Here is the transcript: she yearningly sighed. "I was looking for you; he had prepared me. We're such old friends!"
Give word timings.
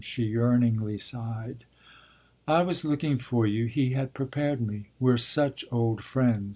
she 0.03 0.23
yearningly 0.25 0.97
sighed. 0.97 1.63
"I 2.47 2.63
was 2.63 2.83
looking 2.83 3.19
for 3.19 3.45
you; 3.45 3.67
he 3.67 3.91
had 3.91 4.15
prepared 4.15 4.59
me. 4.59 4.87
We're 4.99 5.17
such 5.17 5.63
old 5.71 6.01
friends!" 6.03 6.49